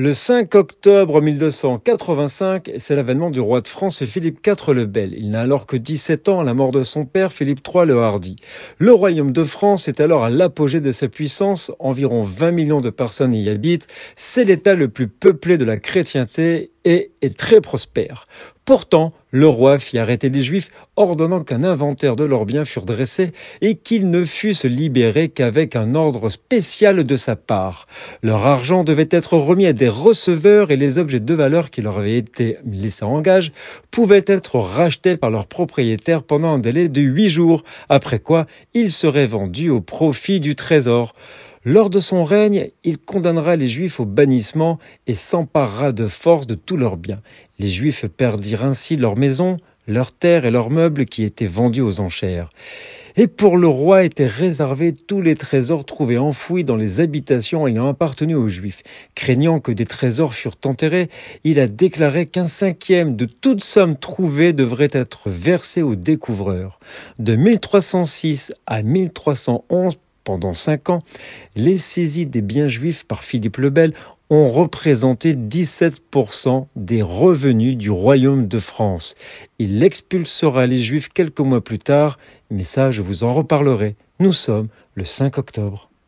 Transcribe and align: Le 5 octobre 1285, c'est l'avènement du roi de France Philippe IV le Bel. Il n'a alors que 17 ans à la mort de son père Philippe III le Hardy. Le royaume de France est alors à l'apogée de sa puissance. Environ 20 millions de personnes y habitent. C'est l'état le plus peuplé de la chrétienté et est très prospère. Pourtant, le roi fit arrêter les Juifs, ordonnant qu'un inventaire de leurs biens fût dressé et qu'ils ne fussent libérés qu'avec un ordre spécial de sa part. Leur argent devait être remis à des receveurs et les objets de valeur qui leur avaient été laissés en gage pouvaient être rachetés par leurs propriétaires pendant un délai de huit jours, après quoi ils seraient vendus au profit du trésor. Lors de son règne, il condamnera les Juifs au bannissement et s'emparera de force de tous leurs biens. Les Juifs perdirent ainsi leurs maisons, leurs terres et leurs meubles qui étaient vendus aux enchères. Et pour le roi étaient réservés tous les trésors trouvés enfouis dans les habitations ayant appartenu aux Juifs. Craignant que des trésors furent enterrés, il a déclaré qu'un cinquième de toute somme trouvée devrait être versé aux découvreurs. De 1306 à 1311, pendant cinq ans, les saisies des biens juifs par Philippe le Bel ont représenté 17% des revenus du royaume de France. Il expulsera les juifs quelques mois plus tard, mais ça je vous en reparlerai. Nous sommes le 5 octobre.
Le 0.00 0.12
5 0.12 0.54
octobre 0.54 1.20
1285, 1.20 2.70
c'est 2.76 2.94
l'avènement 2.94 3.32
du 3.32 3.40
roi 3.40 3.62
de 3.62 3.66
France 3.66 4.04
Philippe 4.04 4.46
IV 4.46 4.72
le 4.72 4.84
Bel. 4.84 5.12
Il 5.16 5.32
n'a 5.32 5.40
alors 5.40 5.66
que 5.66 5.76
17 5.76 6.28
ans 6.28 6.38
à 6.38 6.44
la 6.44 6.54
mort 6.54 6.70
de 6.70 6.84
son 6.84 7.04
père 7.04 7.32
Philippe 7.32 7.66
III 7.66 7.84
le 7.84 8.00
Hardy. 8.00 8.36
Le 8.78 8.92
royaume 8.92 9.32
de 9.32 9.42
France 9.42 9.88
est 9.88 10.00
alors 10.00 10.22
à 10.22 10.30
l'apogée 10.30 10.80
de 10.80 10.92
sa 10.92 11.08
puissance. 11.08 11.72
Environ 11.80 12.22
20 12.22 12.52
millions 12.52 12.80
de 12.80 12.90
personnes 12.90 13.34
y 13.34 13.48
habitent. 13.48 13.88
C'est 14.14 14.44
l'état 14.44 14.76
le 14.76 14.86
plus 14.86 15.08
peuplé 15.08 15.58
de 15.58 15.64
la 15.64 15.78
chrétienté 15.78 16.70
et 16.88 17.12
est 17.20 17.36
très 17.36 17.60
prospère. 17.60 18.24
Pourtant, 18.64 19.12
le 19.30 19.46
roi 19.46 19.78
fit 19.78 19.98
arrêter 19.98 20.30
les 20.30 20.40
Juifs, 20.40 20.70
ordonnant 20.96 21.42
qu'un 21.42 21.62
inventaire 21.62 22.16
de 22.16 22.24
leurs 22.24 22.46
biens 22.46 22.64
fût 22.64 22.80
dressé 22.80 23.32
et 23.60 23.74
qu'ils 23.74 24.08
ne 24.08 24.24
fussent 24.24 24.64
libérés 24.64 25.28
qu'avec 25.28 25.76
un 25.76 25.94
ordre 25.94 26.30
spécial 26.30 27.04
de 27.04 27.16
sa 27.16 27.36
part. 27.36 27.86
Leur 28.22 28.46
argent 28.46 28.84
devait 28.84 29.08
être 29.10 29.36
remis 29.36 29.66
à 29.66 29.74
des 29.74 29.90
receveurs 29.90 30.70
et 30.70 30.76
les 30.76 30.96
objets 30.96 31.20
de 31.20 31.34
valeur 31.34 31.68
qui 31.68 31.82
leur 31.82 31.98
avaient 31.98 32.16
été 32.16 32.56
laissés 32.64 33.04
en 33.04 33.20
gage 33.20 33.52
pouvaient 33.90 34.24
être 34.26 34.58
rachetés 34.58 35.18
par 35.18 35.30
leurs 35.30 35.46
propriétaires 35.46 36.22
pendant 36.22 36.54
un 36.54 36.58
délai 36.58 36.88
de 36.88 37.02
huit 37.02 37.28
jours, 37.28 37.64
après 37.90 38.18
quoi 38.18 38.46
ils 38.72 38.92
seraient 38.92 39.26
vendus 39.26 39.68
au 39.68 39.82
profit 39.82 40.40
du 40.40 40.54
trésor. 40.54 41.14
Lors 41.70 41.90
de 41.90 42.00
son 42.00 42.24
règne, 42.24 42.70
il 42.82 42.96
condamnera 42.96 43.54
les 43.54 43.68
Juifs 43.68 44.00
au 44.00 44.06
bannissement 44.06 44.78
et 45.06 45.14
s'emparera 45.14 45.92
de 45.92 46.08
force 46.08 46.46
de 46.46 46.54
tous 46.54 46.78
leurs 46.78 46.96
biens. 46.96 47.20
Les 47.58 47.68
Juifs 47.68 48.06
perdirent 48.06 48.64
ainsi 48.64 48.96
leurs 48.96 49.16
maisons, 49.16 49.58
leurs 49.86 50.12
terres 50.12 50.46
et 50.46 50.50
leurs 50.50 50.70
meubles 50.70 51.04
qui 51.04 51.24
étaient 51.24 51.44
vendus 51.44 51.82
aux 51.82 52.00
enchères. 52.00 52.48
Et 53.16 53.26
pour 53.26 53.58
le 53.58 53.66
roi 53.66 54.04
étaient 54.04 54.26
réservés 54.26 54.94
tous 54.94 55.20
les 55.20 55.36
trésors 55.36 55.84
trouvés 55.84 56.16
enfouis 56.16 56.64
dans 56.64 56.76
les 56.76 57.00
habitations 57.00 57.66
ayant 57.66 57.86
appartenu 57.86 58.34
aux 58.34 58.48
Juifs. 58.48 58.82
Craignant 59.14 59.60
que 59.60 59.72
des 59.72 59.84
trésors 59.84 60.32
furent 60.32 60.56
enterrés, 60.64 61.10
il 61.44 61.60
a 61.60 61.68
déclaré 61.68 62.24
qu'un 62.24 62.48
cinquième 62.48 63.14
de 63.14 63.26
toute 63.26 63.62
somme 63.62 63.98
trouvée 63.98 64.54
devrait 64.54 64.88
être 64.92 65.28
versé 65.28 65.82
aux 65.82 65.96
découvreurs. 65.96 66.80
De 67.18 67.36
1306 67.36 68.54
à 68.66 68.82
1311, 68.82 69.98
pendant 70.28 70.52
cinq 70.52 70.90
ans, 70.90 71.00
les 71.56 71.78
saisies 71.78 72.26
des 72.26 72.42
biens 72.42 72.68
juifs 72.68 73.04
par 73.04 73.24
Philippe 73.24 73.56
le 73.56 73.70
Bel 73.70 73.94
ont 74.28 74.50
représenté 74.50 75.34
17% 75.34 76.66
des 76.76 77.00
revenus 77.00 77.78
du 77.78 77.90
royaume 77.90 78.46
de 78.46 78.58
France. 78.58 79.14
Il 79.58 79.82
expulsera 79.82 80.66
les 80.66 80.82
juifs 80.82 81.08
quelques 81.08 81.40
mois 81.40 81.64
plus 81.64 81.78
tard, 81.78 82.18
mais 82.50 82.62
ça 82.62 82.90
je 82.90 83.00
vous 83.00 83.24
en 83.24 83.32
reparlerai. 83.32 83.96
Nous 84.20 84.34
sommes 84.34 84.68
le 84.96 85.04
5 85.04 85.38
octobre. 85.38 85.87